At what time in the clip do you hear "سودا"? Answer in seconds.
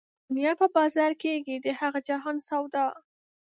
2.49-2.85